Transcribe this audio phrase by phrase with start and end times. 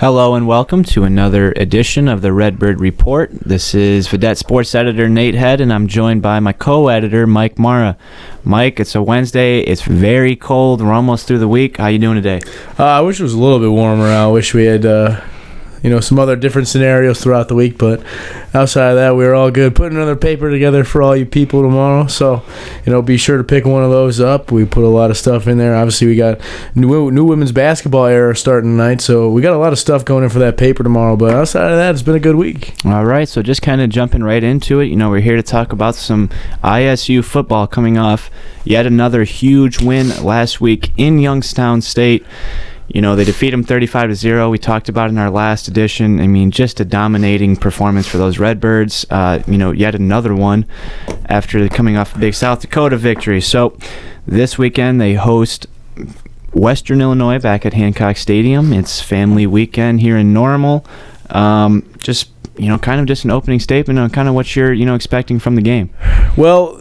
[0.00, 3.30] Hello and welcome to another edition of the Redbird Report.
[3.30, 7.96] This is Vidette Sports Editor Nate Head, and I'm joined by my co-editor Mike Mara.
[8.42, 9.60] Mike, it's a Wednesday.
[9.60, 10.82] It's very cold.
[10.82, 11.76] We're almost through the week.
[11.76, 12.40] How you doing today?
[12.76, 14.06] Uh, I wish it was a little bit warmer.
[14.06, 15.20] I wish we had, uh,
[15.84, 17.76] you know, some other different scenarios throughout the week.
[17.76, 18.02] But
[18.54, 19.76] outside of that, we were all good.
[19.76, 22.06] Putting another paper together for all you people tomorrow.
[22.06, 22.42] So,
[22.86, 24.50] you know, be sure to pick one of those up.
[24.50, 25.76] We put a lot of stuff in there.
[25.76, 26.40] Obviously, we got
[26.74, 29.02] new, new women's basketball era starting tonight.
[29.02, 31.16] So we got a lot of stuff going in for that paper tomorrow.
[31.16, 32.74] But outside of that, it's been a good week.
[32.86, 34.86] All right, so just kind of jumping right into it.
[34.86, 36.30] You know, we're here to talk about some
[36.62, 38.30] ISU football coming off
[38.64, 42.24] yet another huge win last week in Youngstown State.
[42.88, 44.50] You know, they defeat them 35 to 0.
[44.50, 46.20] We talked about in our last edition.
[46.20, 49.06] I mean, just a dominating performance for those Redbirds.
[49.10, 50.66] Uh, you know, yet another one
[51.26, 53.40] after coming off a big South Dakota victory.
[53.40, 53.76] So
[54.26, 55.66] this weekend they host
[56.52, 58.72] Western Illinois back at Hancock Stadium.
[58.72, 60.86] It's family weekend here in Normal.
[61.30, 64.72] Um, just you know, kind of just an opening statement on kind of what you're
[64.72, 65.90] you know expecting from the game.
[66.36, 66.80] Well,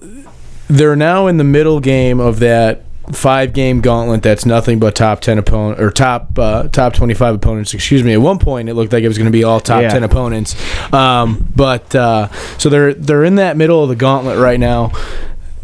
[0.68, 5.20] they're now in the middle game of that five game gauntlet that's nothing but top
[5.20, 8.14] 10 opponent or top uh, top 25 opponents excuse me.
[8.14, 9.90] At one point it looked like it was going to be all top Yeah.
[9.90, 10.56] 10 opponents.
[10.94, 14.92] Um, but uh, so they're they're in that middle of the gauntlet right now.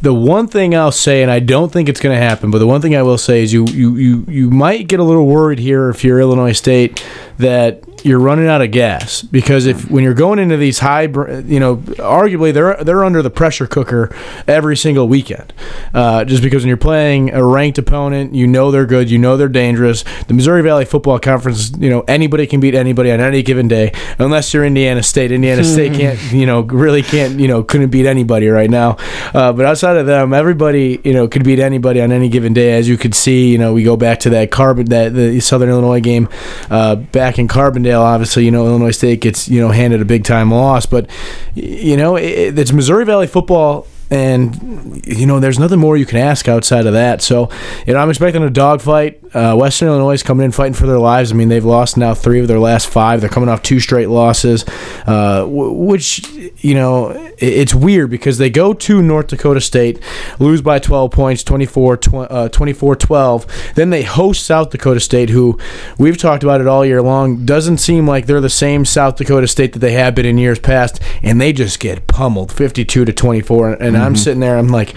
[0.01, 2.67] The one thing I'll say, and I don't think it's going to happen, but the
[2.67, 5.59] one thing I will say is you, you you you might get a little worried
[5.59, 7.05] here if you're Illinois State
[7.37, 11.59] that you're running out of gas because if when you're going into these high, you
[11.59, 14.13] know, arguably they're they're under the pressure cooker
[14.47, 15.53] every single weekend,
[15.93, 19.37] uh, just because when you're playing a ranked opponent, you know they're good, you know
[19.37, 20.03] they're dangerous.
[20.27, 23.91] The Missouri Valley Football Conference, you know, anybody can beat anybody on any given day,
[24.17, 25.31] unless you're Indiana State.
[25.31, 28.97] Indiana State can't, you know, really can't, you know, couldn't beat anybody right now.
[29.33, 32.77] Uh, but outside of them, everybody, you know, could beat anybody on any given day.
[32.77, 35.69] As you could see, you know, we go back to that carbon that the Southern
[35.69, 36.29] Illinois game
[36.69, 37.88] uh, back in Carbondale.
[37.93, 41.09] Obviously, you know, Illinois State gets you know handed a big time loss, but
[41.55, 43.87] you know, it, it's Missouri Valley football.
[44.11, 47.21] And you know, there's nothing more you can ask outside of that.
[47.21, 47.49] So,
[47.85, 49.21] you know, I'm expecting a dogfight.
[49.33, 51.31] Uh, Western Illinois is coming in fighting for their lives.
[51.31, 53.21] I mean, they've lost now three of their last five.
[53.21, 54.65] They're coming off two straight losses,
[55.07, 56.27] uh, w- which
[56.61, 59.99] you know, it's weird because they go to North Dakota State,
[60.39, 63.73] lose by 12 points, 24 tw- uh, 24-12.
[63.75, 65.57] Then they host South Dakota State, who
[65.97, 67.45] we've talked about it all year long.
[67.45, 70.59] Doesn't seem like they're the same South Dakota State that they have been in years
[70.59, 73.73] past, and they just get pummeled, 52 to 24.
[73.73, 74.93] And I'm sitting there, I'm like.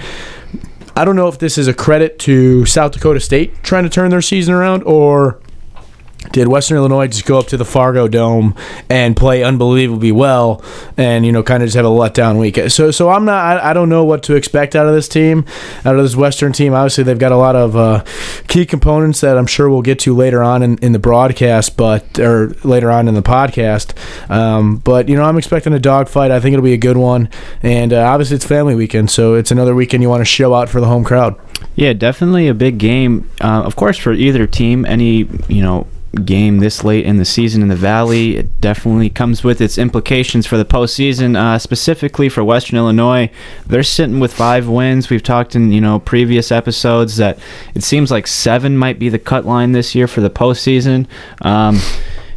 [0.94, 4.10] I don't know if this is a credit to South Dakota State trying to turn
[4.10, 5.40] their season around or
[6.30, 8.54] did Western Illinois just go up to the Fargo Dome
[8.88, 10.62] and play unbelievably well
[10.96, 12.58] and you know kind of just have a letdown week.
[12.70, 15.44] So so I'm not I, I don't know what to expect out of this team,
[15.84, 16.74] out of this Western team.
[16.74, 18.04] Obviously they've got a lot of uh,
[18.48, 22.18] key components that I'm sure we'll get to later on in, in the broadcast, but
[22.18, 23.92] or later on in the podcast.
[24.30, 26.30] Um, but you know I'm expecting a dogfight.
[26.30, 27.28] I think it'll be a good one,
[27.62, 30.68] and uh, obviously it's family weekend, so it's another weekend you want to show out
[30.68, 31.38] for the home crowd.
[31.74, 33.30] Yeah, definitely a big game.
[33.40, 35.86] Uh, of course, for either team, any you know
[36.24, 40.46] game this late in the season in the Valley, it definitely comes with its implications
[40.46, 41.36] for the postseason.
[41.36, 43.30] Uh, specifically for Western Illinois,
[43.66, 45.08] they're sitting with five wins.
[45.08, 47.38] We've talked in you know previous episodes that
[47.74, 51.06] it seems like seven might be the cut line this year for the postseason.
[51.40, 51.78] Um,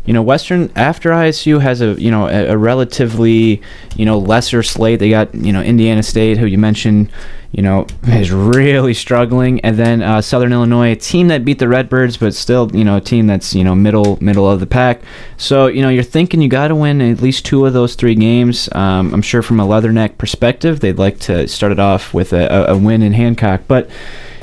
[0.05, 3.61] you know, Western after ISU has a you know a, a relatively
[3.95, 4.99] you know lesser slate.
[4.99, 7.09] They got you know Indiana State, who you mentioned,
[7.51, 11.67] you know is really struggling, and then uh, Southern Illinois, a team that beat the
[11.67, 15.01] Redbirds, but still you know a team that's you know middle middle of the pack.
[15.37, 18.15] So you know you're thinking you got to win at least two of those three
[18.15, 18.69] games.
[18.73, 22.45] Um, I'm sure from a Leatherneck perspective, they'd like to start it off with a,
[22.45, 23.89] a, a win in Hancock, but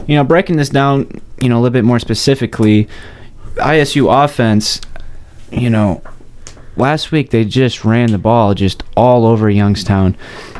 [0.08, 1.08] you know breaking this down,
[1.40, 2.88] you know a little bit more specifically.
[3.56, 4.80] ISU offense,
[5.52, 6.02] you know,
[6.76, 10.16] last week they just ran the ball just all over Youngstown,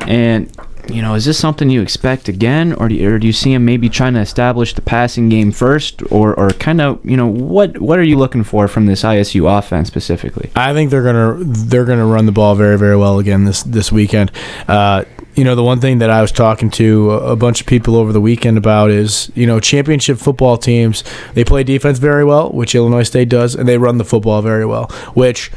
[0.07, 0.55] and
[0.89, 3.53] you know, is this something you expect again, or do you, or do you see
[3.53, 7.27] him maybe trying to establish the passing game first, or or kind of you know
[7.27, 10.49] what what are you looking for from this ISU offense specifically?
[10.55, 13.91] I think they're gonna they're gonna run the ball very very well again this this
[13.91, 14.31] weekend.
[14.67, 17.95] Uh, you know the one thing that I was talking to a bunch of people
[17.95, 21.03] over the weekend about is you know championship football teams
[21.33, 24.65] they play defense very well, which Illinois State does, and they run the football very
[24.65, 25.51] well, which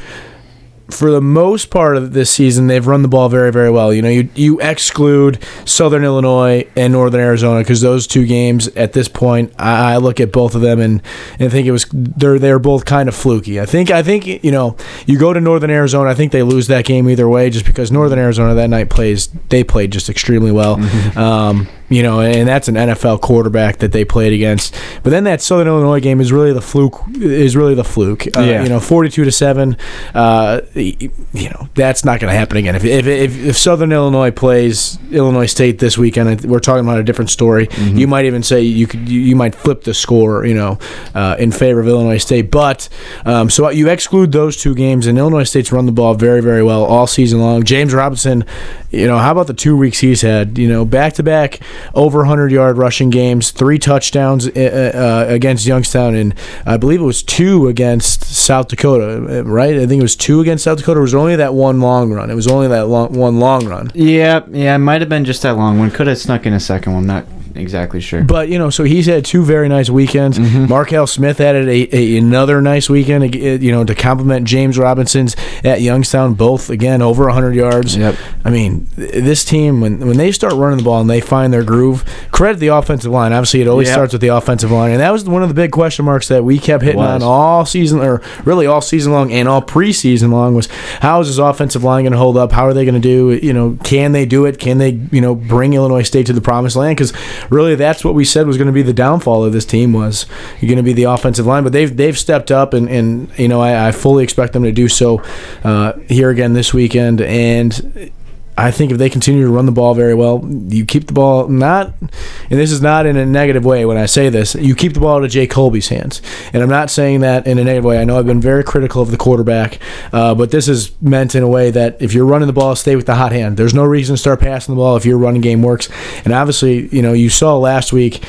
[0.88, 3.92] for the most part of this season, they've run the ball very, very well.
[3.92, 8.92] You know, you you exclude Southern Illinois and Northern Arizona because those two games at
[8.92, 11.02] this point, I, I look at both of them and,
[11.38, 13.60] and think it was they're they're both kind of fluky.
[13.60, 16.68] I think I think you know you go to Northern Arizona, I think they lose
[16.68, 20.52] that game either way, just because Northern Arizona that night plays they played just extremely
[20.52, 20.76] well.
[21.16, 24.74] Um, you know, and that's an NFL quarterback that they played against.
[25.02, 27.00] But then that Southern Illinois game is really the fluke.
[27.16, 28.26] Is really the fluke.
[28.36, 28.62] Uh, Yeah.
[28.62, 29.76] You know, forty-two to seven.
[30.14, 31.10] Uh, you
[31.50, 32.74] know, that's not going to happen again.
[32.74, 37.04] If, if if if Southern Illinois plays Illinois State this weekend, we're talking about a
[37.04, 37.68] different story.
[37.76, 40.44] You might even say you could you, you might flip the score.
[40.44, 40.78] You know,
[41.14, 42.50] uh, in favor of Illinois State.
[42.50, 42.88] But
[43.24, 46.62] um, so you exclude those two games, and Illinois State's run the ball very very
[46.62, 47.64] well all season long.
[47.64, 48.44] James Robinson,
[48.90, 50.58] you know, how about the two weeks he's had?
[50.58, 51.60] You know, back to back
[51.94, 54.50] over 100 yard rushing games, three touchdowns uh,
[54.94, 56.34] uh, against Youngstown, and
[56.64, 59.76] I believe it was two against South Dakota, right?
[59.76, 61.00] I think it was two against South Dakota.
[61.00, 62.30] It was only that one long run.
[62.30, 63.90] It was only that long, one long run.
[63.94, 65.90] Yeah, yeah, it might have been just that long one.
[65.90, 67.06] Could have snuck in a second one.
[67.06, 67.26] Not
[67.58, 68.22] exactly sure.
[68.24, 70.38] But you know, so he's had two very nice weekends.
[70.38, 70.68] Mm-hmm.
[70.68, 73.24] Markel Smith added a, a another nice weekend.
[73.24, 77.96] uh, You know, to complement James Robinson's at Youngstown, both again over 100 yards.
[77.96, 78.16] Yep.
[78.44, 81.64] I mean, this team when when they start running the ball and they find their
[81.64, 83.32] groove, credit the offensive line.
[83.32, 83.94] Obviously, it always Yep.
[83.94, 86.44] starts with the offensive line, and that was one of the big question marks that
[86.44, 90.54] we kept hitting on all season, or really all season long and all preseason long
[90.54, 90.68] was
[91.00, 92.52] how is this offensive line going to hold up?
[92.52, 93.38] How are they going to do?
[93.44, 94.58] You know, can they do it?
[94.58, 96.96] Can they you know bring Illinois State to the promised land?
[96.96, 97.12] Because
[97.50, 100.26] really, that's what we said was going to be the downfall of this team was
[100.60, 103.48] you're going to be the offensive line, but they've they've stepped up and and you
[103.48, 105.22] know I, I fully expect them to do so
[105.64, 108.12] uh, here again this weekend and.
[108.58, 111.46] I think if they continue to run the ball very well, you keep the ball
[111.48, 114.94] not, and this is not in a negative way when I say this, you keep
[114.94, 116.22] the ball out of Jay Kolbe's hands.
[116.54, 117.98] And I'm not saying that in a negative way.
[117.98, 119.78] I know I've been very critical of the quarterback,
[120.12, 122.96] uh, but this is meant in a way that if you're running the ball, stay
[122.96, 123.58] with the hot hand.
[123.58, 125.90] There's no reason to start passing the ball if your running game works.
[126.24, 128.24] And obviously, you know, you saw last week.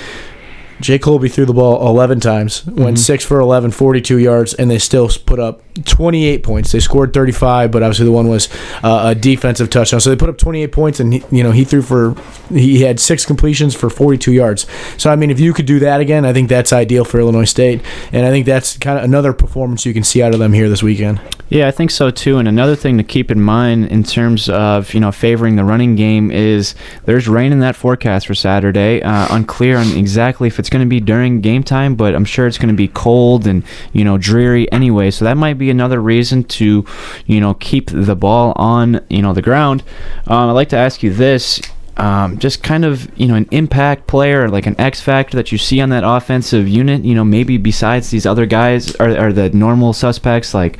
[0.79, 4.77] Jay Kolbe threw the ball 11 times, went 6 for 11, 42 yards, and they
[4.77, 6.71] still put up 28 points.
[6.71, 8.49] They scored 35, but obviously the one was
[8.83, 9.99] uh, a defensive touchdown.
[9.99, 12.15] So they put up 28 points, and he, you know he threw for
[12.49, 14.65] he had six completions for 42 yards.
[14.97, 17.45] So I mean, if you could do that again, I think that's ideal for Illinois
[17.45, 17.81] State,
[18.11, 20.69] and I think that's kind of another performance you can see out of them here
[20.69, 21.19] this weekend.
[21.49, 22.37] Yeah, I think so too.
[22.37, 25.95] And another thing to keep in mind in terms of you know favoring the running
[25.95, 26.75] game is
[27.05, 29.01] there's rain in that forecast for Saturday.
[29.01, 32.47] Uh, unclear on exactly if it's going to be during game time, but I'm sure
[32.47, 35.11] it's going to be cold and you know dreary anyway.
[35.11, 36.85] So that might be another reason to
[37.25, 39.83] you know keep the ball on you know the ground.
[40.27, 41.61] Um, I'd like to ask you this.
[41.97, 45.57] Um, just kind of you know an impact player like an X factor that you
[45.57, 49.49] see on that offensive unit you know maybe besides these other guys are, are the
[49.49, 50.77] normal suspects like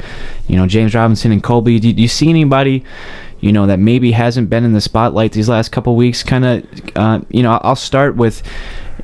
[0.48, 2.84] you know James Robinson and Kolbe do, do you see anybody
[3.40, 6.68] you know that maybe hasn't been in the spotlight these last couple weeks kind of
[6.96, 8.44] uh, you know I'll start with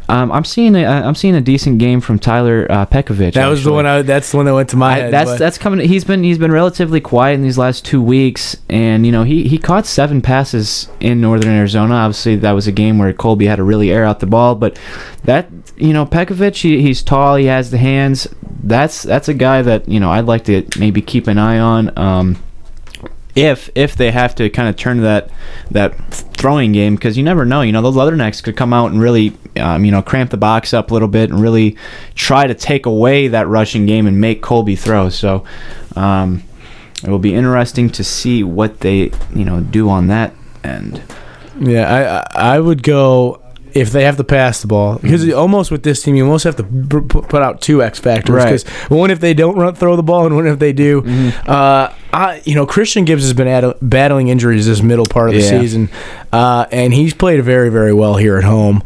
[0.10, 3.64] um, I'm seeing a I'm seeing a decent game from Tyler uh, Pekovic That was
[3.64, 3.86] the one.
[3.86, 5.14] I, that's the one that went to my I, head.
[5.14, 5.88] that's but- that's coming.
[5.88, 9.48] He's been he's been relatively quiet in these last two weeks, and you know he
[9.48, 11.96] he caught seven passes in Northern Arizona.
[11.96, 14.78] Obviously, that was a game where Kolbe had to really air out the ball, but
[15.24, 18.28] that you know Pekovic, he, he's tall, he has the hands.
[18.64, 21.98] That's that's a guy that you know I'd like to maybe keep an eye on.
[21.98, 22.44] Um,
[23.36, 25.30] if if they have to kind of turn that
[25.72, 29.02] that throwing game because you never know you know those leathernecks could come out and
[29.02, 31.78] really um, you know cramp the box up a little bit and really
[32.16, 35.10] try to take away that rushing game and make Kolbe throw.
[35.10, 35.44] So
[35.96, 36.44] um,
[37.04, 40.34] it will be interesting to see what they you know do on that
[40.64, 41.02] end.
[41.60, 43.43] Yeah, I I would go
[43.74, 46.56] if they have to pass the ball because almost with this team you almost have
[46.56, 48.46] to put out two X factors Right.
[48.46, 51.04] because one if they don't run throw the ball and one if they do.
[51.48, 55.36] Uh, I you know Christian Gibbs has been at, battling injuries this middle part of
[55.36, 55.60] the Yeah.
[55.60, 55.90] season,
[56.32, 58.84] uh, and he's played very very well here at home.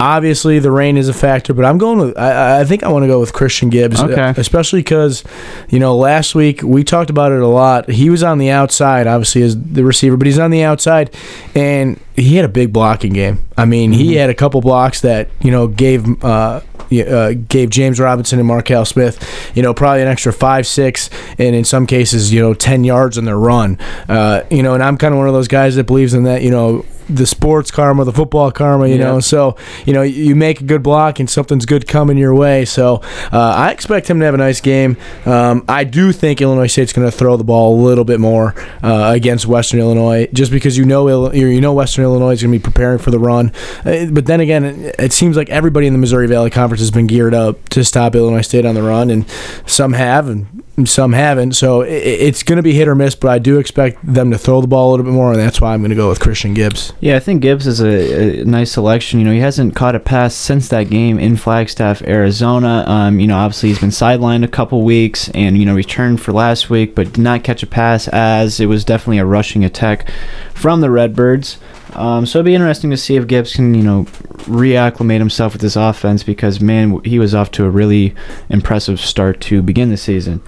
[0.00, 2.18] Obviously, the rain is a factor, but I'm going with.
[2.18, 4.20] I, I think I want to go with Christian Gibbs, Okay.
[4.20, 5.22] uh, especially because,
[5.68, 7.90] you know, last week we talked about it a lot.
[7.90, 11.14] He was on the outside, obviously as the receiver, but he's on the outside,
[11.54, 13.46] and he had a big blocking game.
[13.58, 18.00] I mean, he had a couple blocks that you know gave uh, uh, gave James
[18.00, 22.32] Robinson and Markel Smith, you know, probably an extra five, six, and in some cases,
[22.32, 23.78] you know, ten yards on their run.
[24.08, 26.42] Uh, you know, and I'm kind of one of those guys that believes in that.
[26.42, 26.84] You know,
[27.16, 28.86] the sports karma, the football karma.
[28.88, 29.04] You Yeah.
[29.04, 32.64] know, so you know, you make a good block and something's good coming your way.
[32.64, 33.02] So
[33.32, 34.96] uh, I expect him to have a nice game.
[35.26, 38.54] Um, I do think Illinois State's going to throw the ball a little bit more
[38.82, 42.58] uh, against Western Illinois, just because you know you know Western Illinois is going to
[42.58, 43.52] be preparing for the run.
[43.84, 46.90] Uh, but then again, it, it seems like everybody in the Missouri Valley Conference has
[46.90, 49.24] been geared up to stop Illinois State on the run, and
[49.66, 50.46] some have and
[50.86, 51.52] some haven't.
[51.52, 53.14] So it's going to be hit or miss.
[53.14, 55.60] But I do expect them to throw the ball a little bit more, and that's
[55.60, 56.92] why I'm going to go with Christian Gibbs.
[57.00, 59.18] Yeah, I think Gibbs is a, a nice selection.
[59.18, 62.84] You know, he hasn't caught a pass since that game in Flagstaff, Arizona.
[62.86, 66.32] Um, you know, obviously he's been sidelined a couple weeks and, you know, returned for
[66.32, 70.10] last week, but did not catch a pass as it was definitely a rushing attack
[70.54, 71.58] from the Redbirds.
[71.94, 74.04] Um, so it'd be interesting to see if Gibbs can, you know,
[74.44, 78.14] reacclimate himself with this offense because man, he was off to a really
[78.48, 80.40] impressive start to begin the season.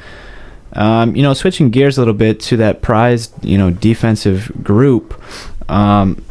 [0.75, 5.21] Um, you know, switching gears a little bit to that prized, you know, defensive group.
[5.71, 6.25] Um,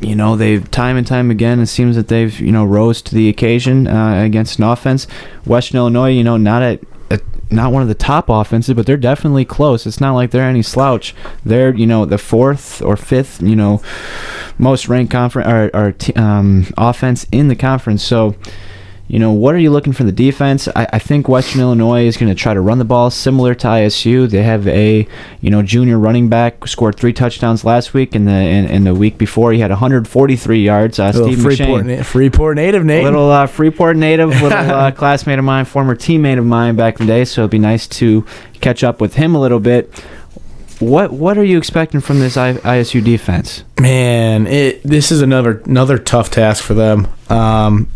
[0.00, 1.60] you know, they've time and time again.
[1.60, 5.06] It seems that they've you know rose to the occasion uh, against an offense.
[5.44, 6.80] Western Illinois, you know, not at,
[7.50, 9.86] not one of the top offenses, but they're definitely close.
[9.86, 11.14] It's not like they're any slouch.
[11.44, 13.82] They're you know the fourth or fifth you know
[14.58, 18.02] most ranked conference or, or t- um, offense in the conference.
[18.02, 18.34] So
[19.08, 20.66] you know, what are you looking for the defense?
[20.74, 23.66] I, I think Western Illinois is going to try to run the ball similar to
[23.66, 24.28] ISU.
[24.28, 25.06] They have a,
[25.40, 28.94] you know, junior running back scored three touchdowns last week, and the in, in the
[28.94, 30.98] week before he had 143 yards.
[30.98, 33.04] Uh, Steve Freeport, na- Freeport native, Nate.
[33.04, 37.06] little uh, Freeport native, little uh, classmate of mine, former teammate of mine back in
[37.06, 37.24] the day.
[37.24, 38.26] So it'd be nice to
[38.60, 39.92] catch up with him a little bit.
[40.80, 43.62] What what are you expecting from this ISU defense?
[43.80, 47.08] Man, it this is another another tough task for them.
[47.30, 47.88] Um,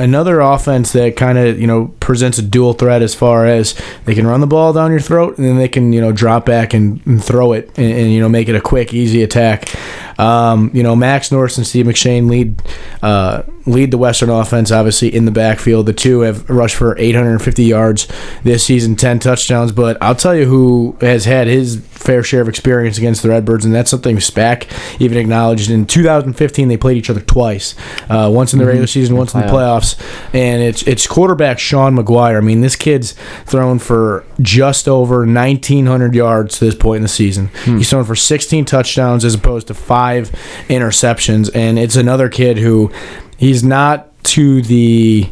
[0.00, 4.16] another offense that kind of you know presents a dual threat as far as they
[4.16, 6.74] can run the ball down your throat and then they can you know drop back
[6.74, 9.72] and, and throw it and, and, you know make it a quick easy attack.
[10.18, 12.60] Um, you know Max Norris and Steve McShane lead
[13.00, 15.86] uh, lead the Western offense obviously in the backfield.
[15.86, 18.08] The two have rushed for 850 yards
[18.42, 19.70] this season, 10 touchdowns.
[19.70, 23.64] But I'll tell you who has had his fair share of experience against the Redbirds,
[23.64, 24.66] and that's something Spack
[25.00, 25.70] even acknowledged.
[25.70, 27.74] In 2015, they played each other twice,
[28.08, 30.00] uh, once in the regular season, once in the playoffs,
[30.34, 32.36] and it's it's quarterback Sean McGuire.
[32.36, 33.12] I mean, this kid's
[33.44, 37.50] thrown for just over 1,900 yards to this point in the season.
[37.64, 37.78] Hmm.
[37.78, 40.30] He's thrown for 16 touchdowns as opposed to five
[40.68, 42.90] interceptions, and it's another kid who
[43.36, 45.28] he's not to the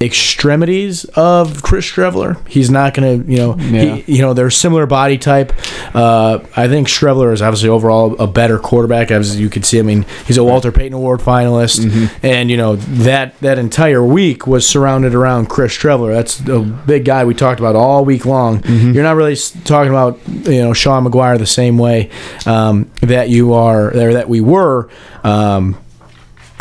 [0.00, 2.36] extremities of Chris Streveler.
[2.48, 3.94] He's not going to, you know, Yeah.
[3.96, 5.52] he, you know, they're similar body type.
[5.94, 9.78] Uh, I think Streveler is obviously overall a better quarterback, as you could see.
[9.78, 14.46] I mean, he's a Walter Payton Award finalist, and you know that that entire week
[14.46, 16.12] was surrounded around Chris Streveler.
[16.14, 18.62] That's a big guy we talked about all week long.
[18.66, 22.10] You're not really talking about you know Sean McGuire the same way
[22.44, 24.88] um, that you are there that we were.
[25.24, 25.78] Um,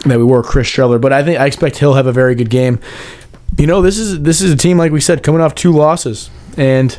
[0.06, 2.52] that we were Chris Streveler, but I think I expect he'll have a very good
[2.52, 2.80] game.
[3.58, 6.30] You know, this is this is a team like we said coming off two losses
[6.58, 6.98] and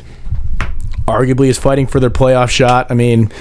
[1.07, 2.89] arguably is fighting for their playoff shot.
[2.89, 3.31] I mean,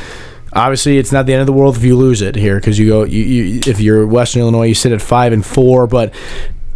[0.53, 2.89] obviously it's not the end of the world if you lose it here because you
[2.89, 6.15] go you, you if you're Western Illinois you sit at five and four, but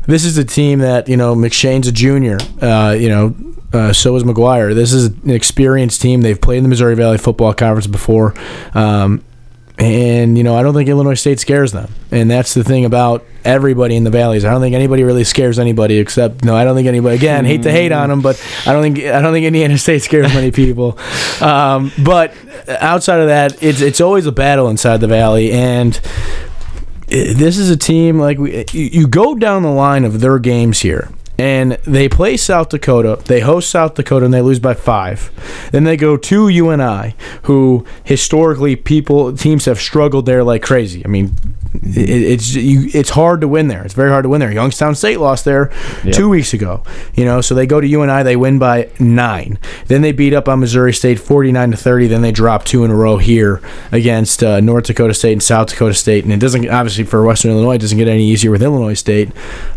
[0.06, 2.38] this is a team that you know McShane's a junior.
[2.60, 3.34] Uh, you know.
[3.72, 4.74] Uh, so is McGuire.
[4.74, 6.22] This is an experienced team.
[6.22, 8.34] They've played in the Missouri Valley Football Conference before.
[8.74, 9.22] Um,
[9.80, 13.24] and you know, I don't think Illinois State scares them, and that's the thing about
[13.44, 14.44] everybody in the valleys.
[14.44, 16.54] I don't think anybody really scares anybody except no.
[16.54, 17.16] I don't think anybody.
[17.16, 20.02] Again, hate to hate on them, but I don't think I don't think Indiana State
[20.02, 20.98] scares many people.
[21.40, 22.34] Um, but
[22.68, 25.98] outside of that, it's it's always a battle inside the valley, and
[27.08, 31.08] this is a team like we, you go down the line of their games here.
[31.40, 33.20] And they play South Dakota.
[33.24, 35.30] They host South Dakota and they lose by five.
[35.72, 41.04] Then they go to UNI, who historically people teams have struggled there like crazy.
[41.04, 41.34] I mean,
[41.82, 43.82] it, it's you, it's hard to win there.
[43.84, 44.52] It's very hard to win there.
[44.52, 45.70] Youngstown State lost there
[46.04, 46.14] Yep.
[46.14, 46.82] two weeks ago.
[47.14, 48.22] You know, so they go to UNI.
[48.22, 49.58] They win by nine.
[49.86, 52.06] Then they beat up on Missouri State forty nine to thirty.
[52.06, 55.68] Then they drop two in a row here against uh, North Dakota State and South
[55.68, 56.24] Dakota State.
[56.24, 59.30] And it doesn't obviously for Western Illinois it doesn't get any easier with Illinois State,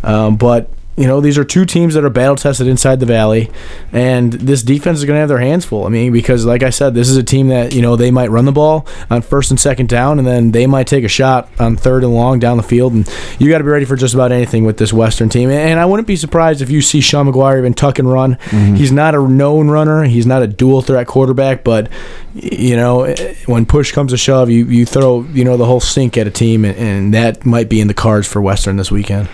[0.03, 3.49] um, but you know, these are two teams that are battle tested inside the valley,
[3.91, 5.85] and this defense is going to have their hands full.
[5.85, 8.29] I mean, because like I said, this is a team that you know they might
[8.29, 11.49] run the ball on first and second down, and then they might take a shot
[11.59, 13.09] on third and long down the field, and
[13.39, 15.49] you got to be ready for just about anything with this Western team.
[15.49, 18.37] And I wouldn't be surprised if you see Sean McGuire even tuck and run.
[18.75, 20.03] He's not a known runner.
[20.03, 21.89] He's not a dual threat quarterback, but
[22.35, 25.79] you know, eh, when push comes to shove, you you throw you know the whole
[25.79, 28.91] sink at a team, and, and that might be in the cards for Western this
[28.91, 29.27] weekend.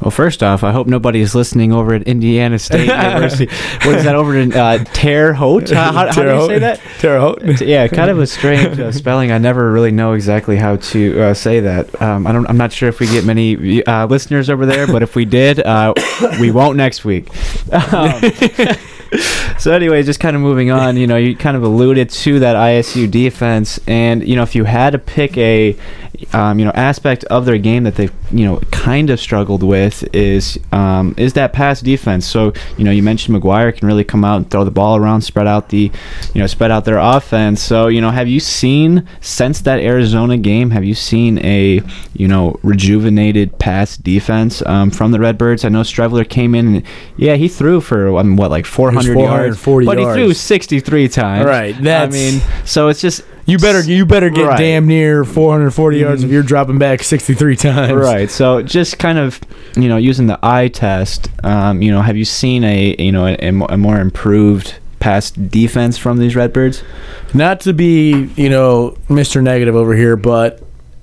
[0.00, 3.46] Well, first off, I hope nobody is listening over at Indiana State University.
[3.86, 5.70] What is that over in uh, Terre Haute?
[5.70, 6.80] How, how, how do you say that?
[6.98, 7.60] Terre Haute.
[7.60, 9.30] yeah, kind of a strange uh, spelling.
[9.30, 12.02] I never really know exactly how to uh, say that.
[12.02, 12.46] Um, I don't.
[12.48, 15.60] I'm not sure if we get many uh, listeners over there, but if we did,
[15.60, 15.94] uh,
[16.40, 17.28] we won't next week.
[17.72, 18.20] Um,
[19.58, 20.96] so anyway, just kind of moving on.
[20.96, 24.64] You know, you kind of alluded to that ISU defense, and you know, if you
[24.64, 25.76] had to pick a,
[26.32, 30.02] um, you know, aspect of their game that they've you know kind of struggled with
[30.14, 32.26] is um, is that pass defense.
[32.26, 35.22] So you know, you mentioned McGuire can really come out and throw the ball around,
[35.22, 35.90] spread out the,
[36.34, 37.60] you know, spread out their offense.
[37.62, 40.70] So you know, have you seen since that Arizona game?
[40.70, 41.80] Have you seen a
[42.14, 45.64] you know rejuvenated pass defense um, from the Redbirds?
[45.64, 46.82] I know Streveler came in and
[47.16, 51.08] yeah, he threw for I mean, what like 400 yards, 440 but he threw 63
[51.08, 51.46] times.
[51.46, 54.58] Right, I that's- mean, so it's just You better you better get Right.
[54.58, 57.92] damn near 440 yards if you're dropping back 63 times.
[57.94, 58.28] Right.
[58.30, 59.40] So just kind of,
[59.76, 63.26] you know, using the eye test, um, you know, have you seen a, you know,
[63.26, 63.36] a,
[63.72, 66.82] a more improved pass defense from these Redbirds?
[67.34, 69.40] Not to be, you know, Mr.
[69.42, 70.62] Negative over here, but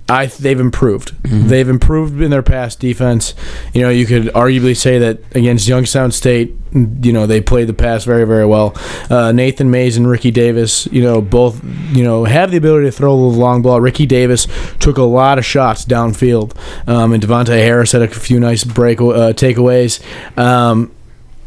[0.10, 1.14] I they've improved.
[1.24, 3.34] They've improved in their pass defense.
[3.74, 7.74] You know, you could arguably say that against Youngstown State, you know, they played the
[7.74, 8.76] pass very, very well.
[9.10, 11.64] Uh, Nathan Mays and Ricky Davis, you know, both,
[11.96, 13.80] you know, have the ability to throw the long ball.
[13.80, 14.48] Ricky Davis
[14.80, 16.56] took a lot of shots downfield,
[16.88, 20.02] um, and Davontae Harris had a few nice break uh, takeaways.
[20.38, 20.92] Um,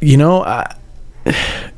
[0.01, 0.75] you know, I,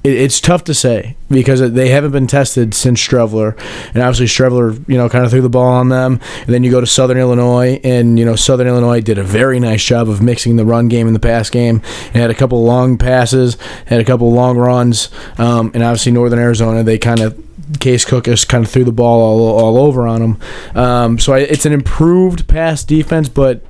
[0.09, 3.59] it, it's tough to say because they haven't been tested since Streveler,
[3.95, 6.21] and obviously Streveler, you know, kind of threw the ball on them.
[6.41, 9.61] And then you go to Southern Illinois, and you know Southern Illinois did a very
[9.61, 12.65] nice job of mixing the run game and the pass game, and had a couple
[12.65, 17.45] long passes, had a couple long runs, um, and obviously Northern Arizona, they kind of.
[17.81, 20.41] Case Cookus kind of threw the ball all, all over on them.
[20.75, 23.63] Um, so I, it's an improved pass defense, but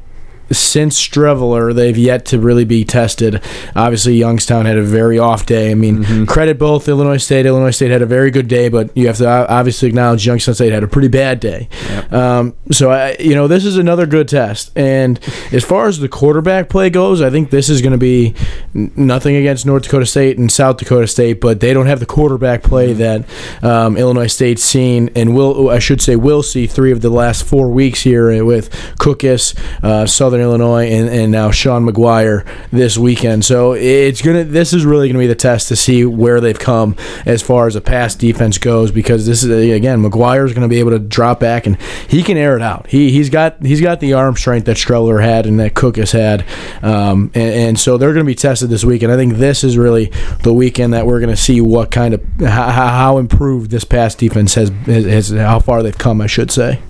[0.50, 3.43] since Streveler, they've yet to really be tested.
[3.76, 5.71] Obviously, Youngstown had a very off day.
[5.71, 7.47] I mean, credit both Illinois State.
[7.47, 10.73] Illinois State had a very good day, but you have to obviously acknowledge Youngstown State
[10.73, 11.69] had a pretty bad day.
[12.11, 14.71] Um, so, I, you know, this is another good test.
[14.76, 15.21] And
[15.52, 18.35] as far as the quarterback play goes, I think this is going to be
[18.73, 22.62] nothing against North Dakota State and South Dakota State, but they don't have the quarterback
[22.62, 23.25] play that
[23.62, 27.45] um, Illinois State's seen, and will I should say will see three of the last
[27.45, 33.45] four weeks here with Cookus, uh, Southern Illinois, and, and now Sean McGuire this weekend.
[33.45, 36.97] So it's gonna this is really gonna be the test to see where they've come
[37.26, 40.90] as far as a pass defense goes because this is again McGuire's gonna be able
[40.90, 42.87] to drop back and he can air it out.
[42.88, 46.45] He he's got he's got the arm strength that Streveler had and that Cookus had,
[46.83, 49.12] um, and, and so they're gonna be tested this weekend.
[49.12, 52.71] I think this is really the weekend that we're gonna see what kind of how,
[52.71, 56.21] how improved this pass defense has, has, has how far they've come.
[56.21, 56.80] I should say.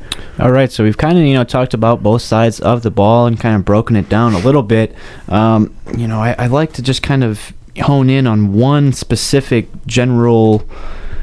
[0.41, 3.27] All right, so we've kind of you know talked about both sides of the ball
[3.27, 4.95] and kind of broken it down a little bit.
[5.29, 9.67] Um, you know, I, I like to just kind of hone in on one specific
[9.87, 10.65] general,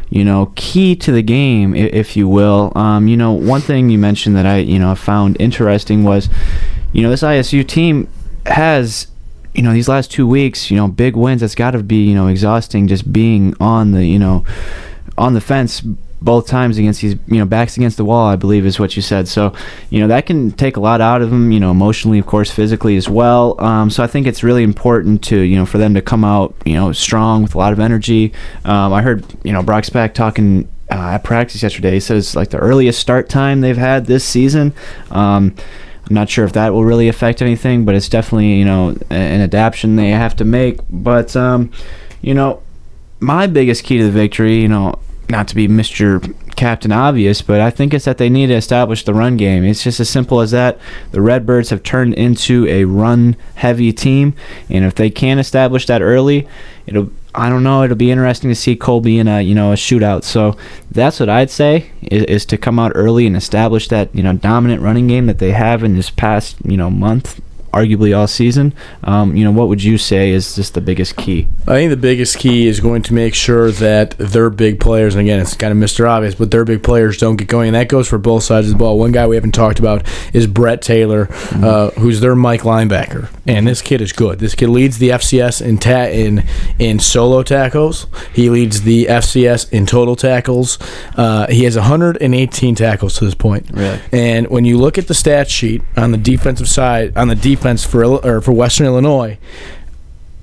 [0.09, 2.73] you know, key to the game, if you will.
[2.75, 6.27] Um, you know, one thing you mentioned that I you know found interesting was,
[6.91, 8.09] you know, this ISU team
[8.45, 9.07] has.
[9.53, 11.39] You know, these last two weeks, you know, big wins.
[11.39, 14.43] That's got to be, you know, exhausting just being on the, you know,
[15.17, 15.81] on the fence
[16.25, 19.01] both times against these, you know, backs against the wall, I believe is what you
[19.01, 19.27] said.
[19.27, 19.53] So,
[19.91, 22.49] you know, that can take a lot out of them, you know, emotionally, of course,
[22.51, 23.55] physically as well.
[23.61, 26.55] Um, so I think it's really important to, you know, for them to come out,
[26.65, 28.33] you know, strong with a lot of energy.
[28.65, 31.91] Um, I heard, you know, Brock Spack talking uh, at practice yesterday.
[31.91, 34.73] He says like the earliest start time they've had this season.
[35.11, 35.55] Um,
[36.07, 39.41] I'm not sure if that will really affect anything, but it's definitely you know an
[39.41, 40.79] adaptation they have to make.
[40.89, 41.71] But um,
[42.21, 42.61] you know,
[43.19, 46.33] my biggest key to the victory, you know, not to be Mr.
[46.55, 49.63] Captain Obvious, but I think it's that they need to establish the run game.
[49.63, 50.79] It's just as simple as that.
[51.11, 54.33] The Redbirds have turned into a run heavy team,
[54.69, 56.47] and if they can establish that early,
[56.85, 59.75] it'll I don't know, it'll be interesting to see Kolbe in a you know a
[59.75, 60.23] shootout.
[60.23, 60.57] So
[60.89, 64.33] that's what I'd say is, is to come out early and establish that you know
[64.33, 67.41] dominant running game that they have in this past you know month
[67.75, 68.73] arguably all season.
[69.03, 71.47] Um, you know, what would you say is just the biggest key?
[71.63, 75.21] I think the biggest key is going to make sure that their big players, and
[75.21, 76.09] again, it's kind of Mr.
[76.09, 77.67] Obvious, but their big players don't get going.
[77.67, 78.97] And that goes for both sides of the ball.
[78.97, 83.29] One guy we haven't talked about is Brett Taylor, uh, who's their Mike linebacker.
[83.45, 84.39] And this kid is good.
[84.39, 86.45] This kid leads the FCS in ta- in
[86.79, 88.07] in solo tackles.
[88.33, 90.79] He leads the FCS in total tackles.
[91.15, 93.69] Uh, he has 118 tackles to this point.
[93.71, 93.99] Really?
[94.11, 97.64] And when you look at the stat sheet on the defensive side, on the defense
[97.85, 99.37] for or for Western Illinois,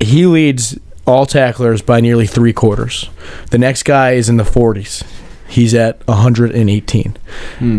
[0.01, 3.09] he leads all tacklers by nearly three quarters.
[3.51, 5.03] The next guy is in the 40s.
[5.49, 7.17] He's at 118.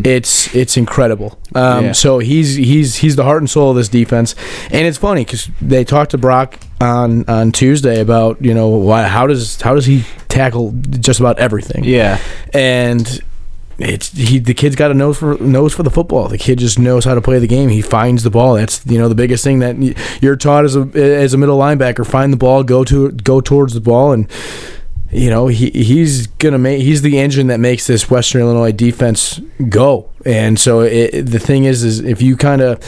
[0.06, 1.40] It's it's incredible.
[1.56, 1.92] Um, Yeah.
[1.94, 4.36] So he's he's he's the heart and soul of this defense,
[4.72, 9.04] and it's funny because they talked to Brock on on Tuesday about you know why
[9.08, 12.20] how does how does he tackle just about everything Yeah.
[12.54, 13.22] and
[13.80, 16.28] it's he the kid's got a nose for nose for the football.
[16.28, 17.70] The kid just knows how to play the game.
[17.70, 18.56] He finds the ball.
[18.56, 19.78] That's you know the biggest thing that
[20.22, 22.06] you're taught as a as a middle linebacker.
[22.06, 24.30] Find the ball, go to go towards the ball, and
[25.12, 29.40] you know he he's gonna make he's the engine that makes this Western Illinois defense
[29.70, 30.10] go.
[30.26, 32.80] And so it, the thing is, is if you kind of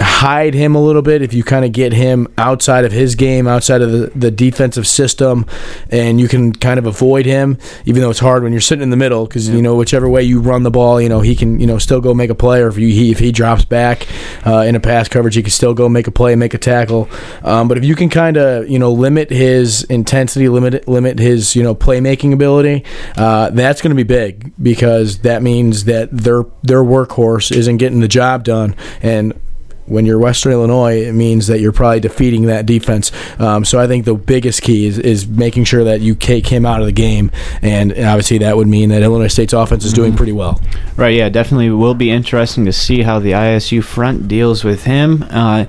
[0.00, 3.46] hide him a little bit, if you kind of get him outside of his game,
[3.46, 5.46] outside of the, the defensive system,
[5.90, 8.90] and you can kind of avoid him, even though it's hard when you're sitting in
[8.90, 11.60] the middle, because you know whichever way you run the ball, you know he can
[11.60, 14.06] you know still go make a play, or if you, he if he drops back
[14.46, 17.08] uh, in a pass coverage, he can still go make a play, make a tackle.
[17.42, 21.54] Um, but if you can kind of you know limit his intensity, limit limit his
[21.54, 22.84] you know playmaking ability,
[23.16, 28.00] uh, that's going to be big because that means that their their workhorse isn't getting
[28.00, 29.34] the job done and
[29.86, 33.12] when you're Western Illinois, it means that you're probably defeating that defense.
[33.38, 36.64] Um, so I think the biggest key is, is making sure that you take him
[36.64, 37.30] out of the game,
[37.62, 40.16] and obviously that would mean that Illinois State's offense is doing Mm-hmm.
[40.16, 40.60] pretty well.
[40.96, 45.24] Right, yeah, definitely will be interesting to see how the ISU front deals with him.
[45.30, 45.64] Uh,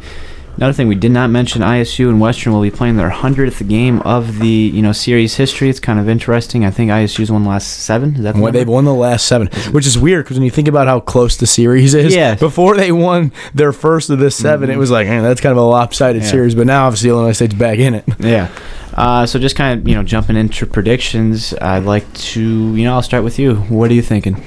[0.58, 4.00] another thing we did not mention: ISU and Western will be playing their hundredth game
[4.02, 5.70] of the you know series history.
[5.70, 6.66] It's kind of interesting.
[6.66, 8.16] I think ISU's won the last seven.
[8.16, 10.52] Is that the When they've won the last seven, which is weird because when you
[10.52, 12.36] think about how close the series is, Yeah.
[12.36, 15.58] before they won their first of the 7 it was like eh, that's kind of
[15.58, 16.30] a lopsided Yeah.
[16.30, 16.56] series.
[16.56, 18.06] But now obviously Illinois State's back in it.
[18.20, 18.50] Yeah.
[18.94, 22.94] Uh, so just kind of you know jumping into predictions, I'd like to you know
[22.94, 23.56] I'll start with you.
[23.56, 24.42] What are you thinking?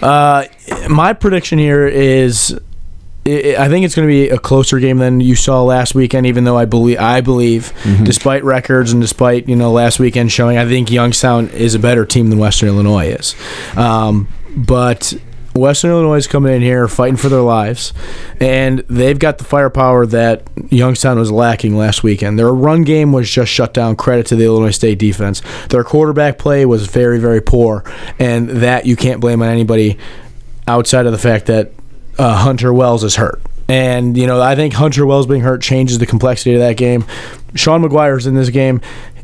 [0.00, 0.44] Uh,
[0.88, 2.58] my prediction here is.
[3.26, 6.26] I I think it's going to be a closer game than you saw last weekend.
[6.26, 7.72] Even though I believe, I believe,
[8.04, 12.04] despite records and despite you know last weekend showing, I think Youngstown is a better
[12.04, 13.34] team than Western Illinois is.
[13.76, 15.14] Um, but
[15.54, 17.92] Western Illinois is coming in here fighting for their lives,
[18.40, 22.38] and they've got the firepower that Youngstown was lacking last weekend.
[22.38, 23.96] Their run game was just shut down.
[23.96, 25.42] Credit to the Illinois State defense.
[25.68, 27.84] Their quarterback play was very, very poor,
[28.18, 29.98] and that you can't blame on anybody
[30.66, 31.72] outside of the fact that
[32.18, 33.40] uh, Hunter Wells is hurt.
[33.68, 37.04] And, you know, I think Hunter Wells being hurt changes the complexity of that game.
[37.54, 38.80] Sean McGuire's in this game.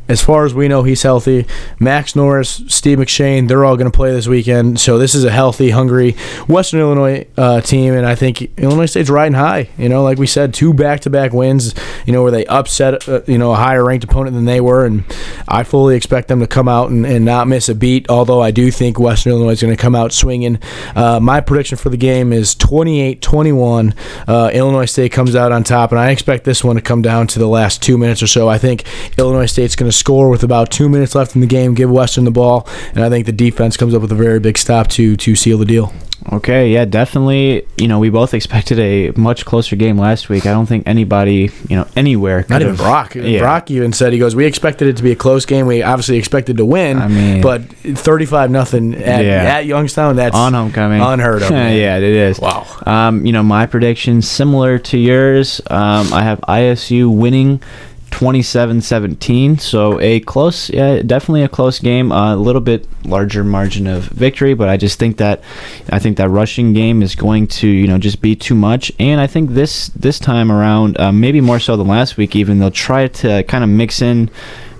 [0.09, 1.45] As far as we know, he's healthy.
[1.79, 4.79] Max Norris, Steve McShane, they're all going to play this weekend.
[4.79, 6.13] So this is a healthy, hungry
[6.47, 9.69] Western Illinois uh, team, and I think Illinois State's riding high.
[9.77, 11.75] You know, like we said, two back-to-back wins.
[12.07, 15.03] You know, where they upset uh, you know a higher-ranked opponent than they were, and
[15.47, 18.09] I fully expect them to come out and, and not miss a beat.
[18.09, 20.59] Although I do think Western Illinois is going to come out swinging.
[20.95, 23.95] Uh, my prediction for the game is 28-21.
[24.27, 27.27] Uh, Illinois State comes out on top, and I expect this one to come down
[27.27, 28.49] to the last two minutes or so.
[28.49, 28.85] I think
[29.17, 32.23] Illinois State's going to score with about two minutes left in the game, give Western
[32.23, 35.15] the ball, and I think the defense comes up with a very big stop to
[35.17, 35.93] to seal the deal.
[36.33, 37.65] Okay, yeah, definitely.
[37.77, 40.45] You know, we both expected a much closer game last week.
[40.45, 42.45] I don't think anybody, you know, anywhere.
[42.49, 43.15] Not even have- Brock.
[43.15, 43.39] Yeah.
[43.39, 45.65] Brock even said he goes, "We expected it to be a close game.
[45.65, 46.99] We obviously expected to win.
[46.99, 49.43] I mean- but thirty-five nothing at, Yeah.
[49.57, 50.17] at Youngstown.
[50.17, 51.01] That's on homecoming.
[51.01, 51.49] unheard of.
[51.51, 52.37] yeah, it is.
[52.39, 52.67] Wow.
[52.85, 55.61] Um, you know, my prediction similar to yours.
[55.67, 57.61] Um, I have ISU winning
[58.09, 59.59] 27-17.
[59.59, 62.11] So a close, yeah, definitely a close game.
[62.11, 65.41] Uh, a little bit larger margin of victory, but I just think that
[65.89, 68.91] I think that rushing game is going to you know just be too much.
[68.99, 72.59] And I think this this time around, uh, maybe more so than last week, even
[72.59, 74.29] they'll try to kind of mix in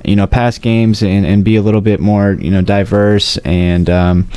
[0.09, 3.89] you know past games and, and be a little bit more you know diverse and
[3.89, 4.27] um,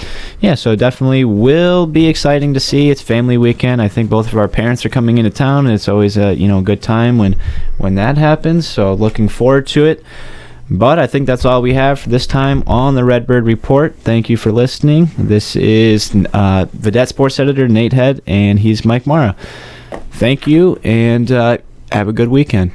[0.41, 4.39] yeah so definitely will be exciting to see it's family weekend i think both of
[4.39, 7.35] our parents are coming into town and it's always a you know good time when
[7.79, 10.05] when that happens so looking forward to it
[10.71, 13.95] but I think that's all we have for this time on the Redbird Report.
[13.95, 15.11] Thank you for listening.
[15.19, 19.37] This is uh, Vidette Sports Editor Nate Head, and he's Mike Mara.
[20.13, 21.59] Thank you, and uh,
[21.91, 22.73] have a good weekend.